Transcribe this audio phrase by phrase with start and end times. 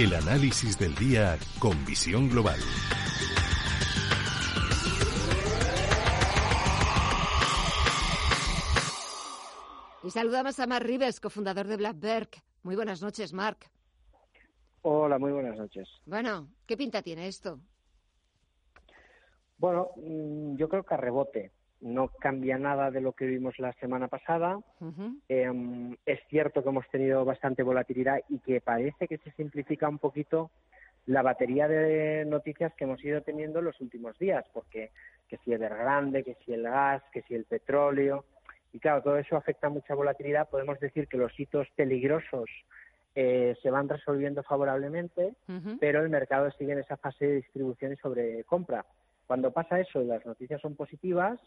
[0.00, 2.58] El análisis del día con visión global.
[10.02, 12.30] Y saludamos a Mark Rives, cofundador de Blackberg.
[12.62, 13.58] Muy buenas noches, Mark.
[14.80, 15.86] Hola, muy buenas noches.
[16.06, 17.60] Bueno, ¿qué pinta tiene esto?
[19.58, 21.52] Bueno, mm, yo creo que a rebote.
[21.80, 24.58] No cambia nada de lo que vimos la semana pasada.
[25.28, 29.98] eh, es cierto que hemos tenido bastante volatilidad y que parece que se simplifica un
[29.98, 30.50] poquito
[31.06, 34.90] la batería de noticias que hemos ido teniendo en los últimos días, porque
[35.28, 38.24] que si el grande, que si el gas, que si el petróleo,
[38.72, 40.48] y claro, todo eso afecta mucha volatilidad.
[40.48, 42.48] Podemos decir que los hitos peligrosos
[43.14, 45.34] eh, se van resolviendo favorablemente,
[45.80, 48.84] pero el mercado sigue en esa fase de distribución y sobre compra.
[49.26, 51.40] Cuando pasa eso y las noticias son positivas,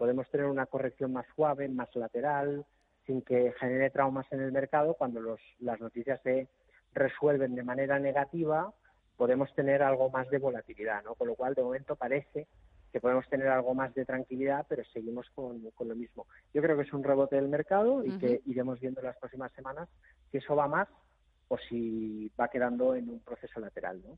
[0.00, 2.64] podemos tener una corrección más suave, más lateral,
[3.04, 4.94] sin que genere traumas en el mercado.
[4.94, 6.48] Cuando los, las noticias se
[6.94, 8.72] resuelven de manera negativa,
[9.18, 11.16] podemos tener algo más de volatilidad, ¿no?
[11.16, 12.46] Con lo cual, de momento parece
[12.90, 16.26] que podemos tener algo más de tranquilidad, pero seguimos con, con lo mismo.
[16.54, 19.52] Yo creo que es un rebote del mercado y que iremos viendo en las próximas
[19.52, 19.86] semanas
[20.30, 20.88] si eso va más
[21.48, 24.16] o si va quedando en un proceso lateral, ¿no?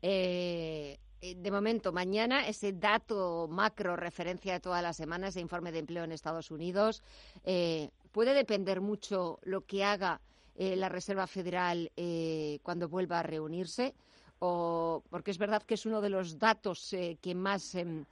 [0.00, 5.80] Eh, de momento, mañana ese dato macro referencia de toda la semana, ese informe de
[5.80, 7.02] empleo en Estados Unidos,
[7.44, 10.20] eh, puede depender mucho lo que haga
[10.56, 13.94] eh, la Reserva Federal eh, cuando vuelva a reunirse.
[14.38, 18.04] O, porque es verdad que es uno de los datos eh, que más em,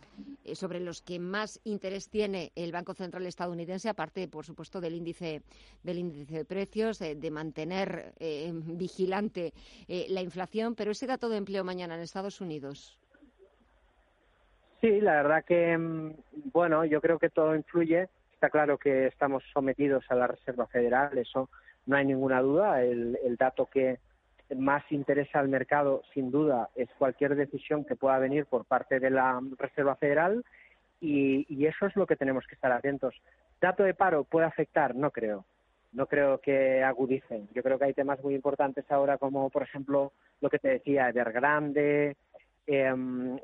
[0.45, 4.95] eh, sobre los que más interés tiene el Banco Central estadounidense, aparte, por supuesto, del
[4.95, 5.43] índice
[5.83, 9.53] del índice de precios, de, mantener eh, vigilante
[9.87, 10.75] eh, la inflación.
[10.75, 12.99] Pero ese dato de empleo mañana en Estados Unidos.
[14.85, 16.13] Sí, la verdad que, mm,
[16.53, 18.07] bueno, yo creo que todo influye.
[18.35, 21.49] Está claro que estamos sometidos a la Reserva Federal, eso
[21.87, 22.83] no hay ninguna duda.
[22.83, 23.99] El, el dato que
[24.55, 29.09] más interesa al mercado, sin duda, es cualquier decisión que pueda venir por parte de
[29.09, 30.45] la Reserva Federal
[31.01, 33.15] y, y eso es lo que tenemos que estar atentos.
[33.63, 34.95] ¿Dato de paro puede afectar?
[34.95, 35.47] No creo.
[35.95, 37.49] No creo que agudicen.
[37.55, 40.13] Yo creo que hay temas muy importantes ahora como, por ejemplo,
[40.43, 42.19] lo que te decía, Evergrande,
[42.67, 42.93] eh,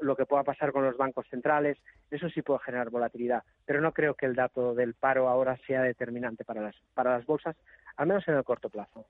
[0.00, 1.78] lo que pueda pasar con los bancos centrales,
[2.10, 5.82] eso sí puede generar volatilidad, pero no creo que el dato del paro ahora sea
[5.82, 7.56] determinante para las, para las bolsas,
[7.96, 9.06] al menos en el corto plazo.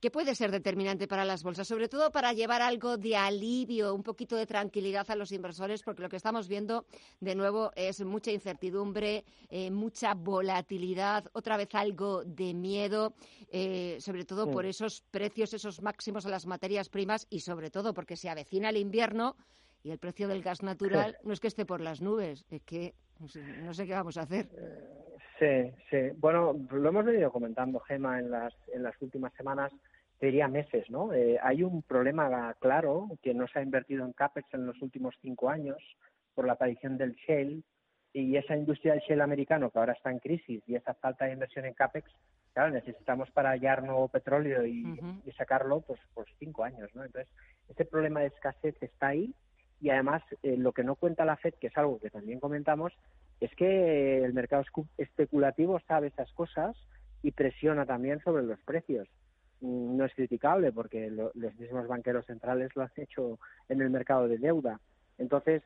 [0.00, 1.66] ¿Qué puede ser determinante para las bolsas?
[1.66, 6.02] Sobre todo para llevar algo de alivio, un poquito de tranquilidad a los inversores, porque
[6.02, 6.86] lo que estamos viendo
[7.18, 13.14] de nuevo es mucha incertidumbre, eh, mucha volatilidad, otra vez algo de miedo,
[13.50, 14.52] eh, sobre todo Sí.
[14.52, 18.68] por esos precios, esos máximos a las materias primas y sobre todo porque se avecina
[18.70, 19.34] el invierno
[19.82, 22.94] y el precio del gas natural no es que esté por las nubes, es que
[23.18, 24.48] no sé, no sé qué vamos a hacer.
[25.38, 26.10] Sí, sí.
[26.16, 29.72] Bueno, lo hemos venido comentando, Gema, en las, en las últimas semanas,
[30.18, 31.12] te diría meses, ¿no?
[31.12, 35.14] Eh, hay un problema claro que no se ha invertido en CAPEX en los últimos
[35.22, 35.76] cinco años
[36.34, 37.62] por la aparición del shale
[38.12, 41.34] y esa industria del shale americano que ahora está en crisis y esa falta de
[41.34, 42.10] inversión en CAPEX,
[42.52, 45.00] claro, necesitamos para hallar nuevo petróleo y,
[45.36, 47.04] sacarlo pues por cinco años, ¿no?
[47.04, 47.32] Entonces,
[47.68, 49.32] ese problema de escasez está ahí
[49.80, 52.92] y además eh, lo que no cuenta la FED, que es algo que también comentamos,
[53.40, 54.64] es que el mercado
[54.96, 56.76] especulativo sabe esas cosas
[57.22, 59.08] y presiona también sobre los precios.
[59.60, 63.38] Mm, No es criticable porque lo- los mismos banqueros centrales lo han hecho
[63.68, 64.80] en el mercado de deuda.
[65.18, 65.62] Entonces,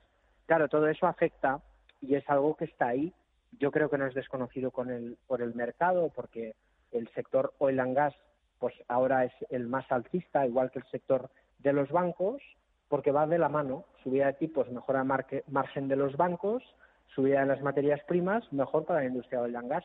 [0.46, 1.60] claro, todo eso afecta
[2.00, 3.12] y es algo que está ahí.
[3.58, 6.54] Yo creo que no es desconocido con el, por el mercado porque
[6.90, 8.14] el sector oil and gas
[8.58, 12.40] pues ahora es el más alcista, igual que el sector de los bancos,
[12.88, 13.84] porque va de la mano.
[14.04, 16.62] Subida de tipos mejora margen de los bancos,
[17.14, 19.84] subida de las materias primas, mejor para la industria del gas.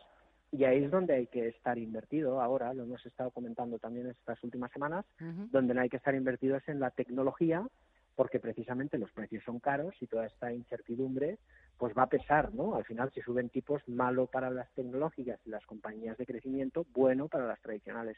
[0.52, 4.42] Y ahí es donde hay que estar invertido ahora, lo hemos estado comentando también estas
[4.44, 5.06] últimas semanas,
[5.52, 7.68] donde no hay que estar invertidos en la tecnología,
[8.16, 11.38] porque precisamente los precios son caros y toda esta incertidumbre
[11.78, 12.76] pues va a pesar, ¿no?
[12.76, 17.28] Al final, si suben tipos, malo para las tecnológicas y las compañías de crecimiento, bueno
[17.28, 18.18] para las tradicionales.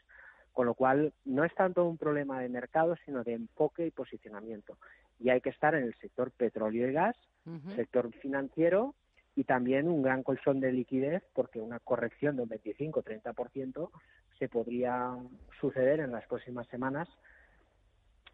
[0.52, 4.78] Con lo cual, no es tanto un problema de mercado, sino de enfoque y posicionamiento.
[5.18, 7.16] Y hay que estar en el sector petróleo y gas,
[7.76, 8.94] sector financiero
[9.40, 13.90] y también un gran colchón de liquidez porque una corrección de un 25-30%
[14.38, 15.16] se podría
[15.58, 17.08] suceder en las próximas semanas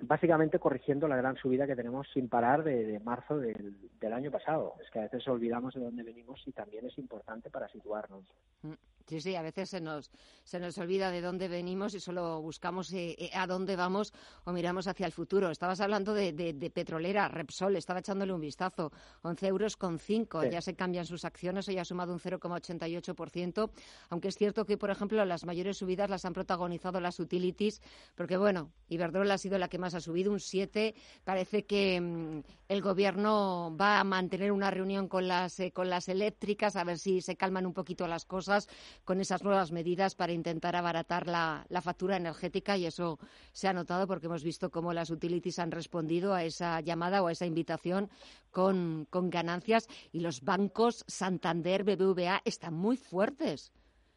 [0.01, 4.75] básicamente corrigiendo la gran subida que tenemos sin parar de, marzo del, año pasado.
[4.83, 8.25] Es que a veces olvidamos de dónde venimos y también es importante para situarnos.
[8.63, 8.73] Mm,
[9.07, 10.11] sí, sí, a veces se nos,
[10.45, 14.13] se nos olvida de dónde venimos y solo buscamos eh, eh, a dónde vamos
[14.45, 15.51] o miramos hacia el futuro.
[15.51, 16.33] Estabas hablando de,
[16.75, 18.93] petrolera, Repsol, estaba echándole un vistazo,
[19.23, 23.71] 11 euros con 5, ya se cambian sus acciones, hoy ha sumado un 0,88%,
[24.11, 27.81] aunque es cierto que, por ejemplo, las mayores subidas las han protagonizado las utilities,
[28.15, 30.95] porque, bueno, Iberdrola ha sido la que más ha subido, un 7.
[31.25, 36.09] Parece que mm, el Gobierno va a mantener una reunión con las, eh, con las
[36.09, 38.69] eléctricas a ver si se calman un poquito las cosas
[39.05, 43.19] con esas nuevas medidas para intentar abaratar la, la factura energética y eso
[43.53, 47.29] se ha notado porque hemos visto cómo las utilities han respondido a esa llamada o
[47.29, 48.09] a esa invitación
[48.51, 53.73] con, con ganancias y los bancos Santander, BBVA están muy fuertes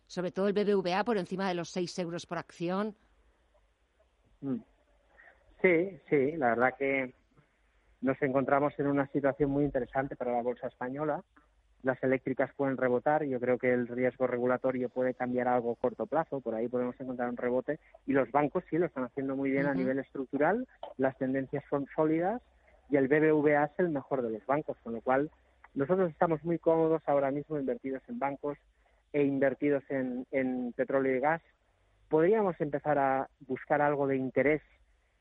[0.09, 2.95] sobre todo el BBVA por encima de los 6 euros por acción.
[4.41, 4.55] Mm.
[5.61, 7.13] Sí, sí, la verdad que
[8.01, 11.23] nos encontramos en una situación muy interesante para la bolsa española.
[11.83, 16.05] Las eléctricas pueden rebotar, yo creo que el riesgo regulatorio puede cambiar algo a corto
[16.05, 19.49] plazo, por ahí podemos encontrar un rebote y los bancos sí lo están haciendo muy
[19.49, 20.67] bien a nivel estructural,
[20.97, 22.41] las tendencias son sólidas
[22.89, 25.31] y el BBVA es el mejor de los bancos, con lo cual
[25.73, 28.57] nosotros estamos muy cómodos ahora mismo invertidos en bancos
[29.13, 31.41] e invertidos en, en petróleo y gas.
[32.09, 34.61] Podríamos empezar a buscar algo de interés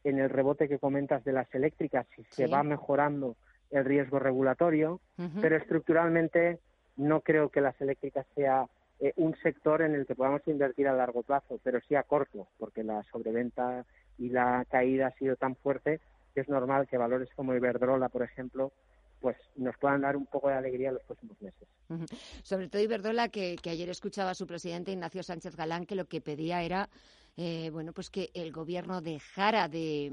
[0.05, 3.37] en el rebote que comentas de las eléctricas, si se va mejorando
[3.71, 5.01] el riesgo regulatorio,
[5.41, 6.59] pero estructuralmente
[6.97, 8.67] no creo que las eléctricas sea
[9.01, 12.49] eh, un sector en el que podamos invertir a largo plazo, pero sí a corto,
[12.59, 13.85] porque la sobreventa
[14.19, 16.01] y la caída ha sido tan fuerte
[16.35, 18.73] que es normal que valores como Iberdrola, por ejemplo,
[19.21, 21.69] pues nos puedan dar un poco de alegría en los próximos meses.
[22.43, 26.07] Sobre todo Iberdrola, que, que ayer escuchaba a su presidente Ignacio Sánchez Galán, que lo
[26.07, 26.89] que pedía era
[27.41, 30.11] eh, bueno, pues que el gobierno dejara de,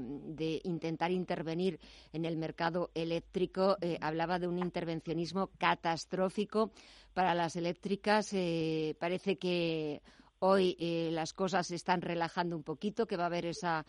[0.62, 1.80] intentar intervenir
[2.12, 3.76] en el mercado eléctrico.
[3.80, 6.70] Eh, hablaba de un intervencionismo catastrófico
[7.14, 8.32] para las eléctricas.
[8.32, 10.02] Eh, parece que
[10.38, 10.76] hoy
[11.10, 13.84] las cosas se están relajando un poquito, que va a haber esa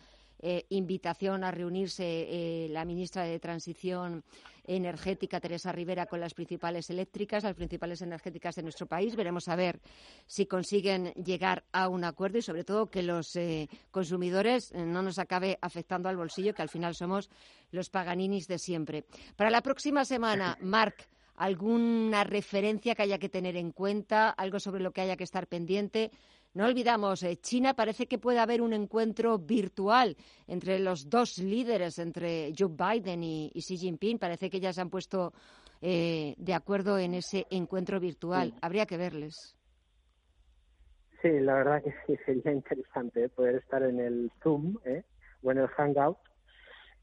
[0.68, 4.24] invitación a reunirse la ministra de Transición
[4.68, 9.16] energética, Teresa Rivera, con las principales eléctricas, las principales energéticas de nuestro país.
[9.16, 9.80] Veremos a ver
[10.26, 15.02] si consiguen llegar a un acuerdo y, sobre todo, que los eh, consumidores eh, no
[15.02, 17.30] nos acabe afectando al bolsillo, que al final somos
[17.70, 19.04] los paganinis de siempre.
[19.36, 24.30] Para la próxima semana, Marc, ¿alguna referencia que haya que tener en cuenta?
[24.30, 26.10] ¿Algo sobre lo que haya que estar pendiente?
[26.58, 30.16] No olvidamos, eh, China parece que puede haber un encuentro virtual
[30.48, 34.18] entre los dos líderes, entre Joe Biden y, Xi Jinping.
[34.18, 35.32] Parece que ya se han puesto
[35.80, 38.54] eh, de acuerdo en ese encuentro virtual.
[38.60, 39.56] Habría que verles.
[41.22, 43.28] Sí, la verdad que sí, sería interesante ¿eh?
[43.28, 44.78] poder estar en el Zoom
[45.44, 46.18] o en el Hangout.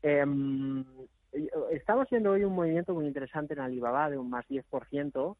[0.02, 0.84] Em,
[1.72, 5.38] estamos viendo hoy un movimiento muy interesante en Alibaba de un más 10%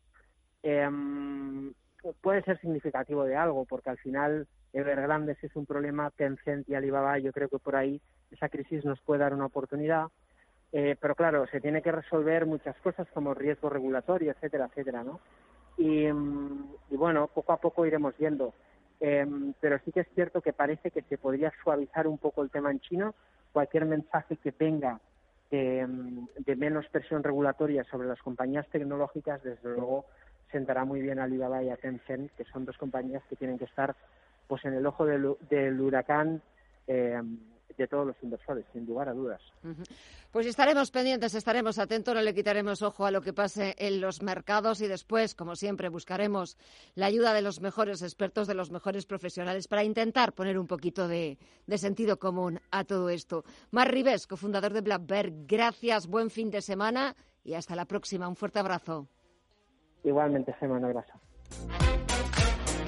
[2.13, 7.17] puede ser significativo de algo, porque al final Evergrande es un problema, Tencent y Alibaba,
[7.19, 10.07] yo creo que por ahí esa crisis nos puede dar una oportunidad.
[10.71, 15.21] Eh, pero claro, se tiene que resolver muchas cosas como riesgo regulatorio, etcétera, etcétera, ¿no?
[15.77, 18.53] Y, mm, bueno, poco a poco iremos viendo.
[18.99, 22.49] Em, pero sí que es cierto que parece que se podría suavizar un poco el
[22.49, 23.13] tema en China.
[23.53, 25.00] Cualquier mensaje que venga
[25.51, 30.05] de, mm, de menos presión regulatoria sobre las compañías tecnológicas, desde luego,
[30.51, 33.65] sentará muy bien a Alibaba y a Tencent, que son dos compañías que tienen que
[33.65, 33.95] estar
[34.47, 36.41] pues en el ojo del, huracán
[36.87, 37.19] eh,
[37.77, 39.41] de todos los inversores, sin lugar a dudas.
[40.31, 44.21] Pues estaremos pendientes, estaremos atentos, no le quitaremos ojo a lo que pase en los
[44.21, 46.57] mercados y después, como siempre, buscaremos
[46.93, 51.07] la ayuda de los mejores expertos, de los mejores profesionales para intentar poner un poquito
[51.07, 51.37] de,
[51.75, 53.43] sentido común a todo esto.
[53.71, 55.03] Mar Ribes, cofundador de Black
[55.47, 58.27] gracias, buen fin de semana y hasta la próxima.
[58.27, 59.07] Un fuerte abrazo.
[60.05, 61.13] Igualmente, Semana Grasa.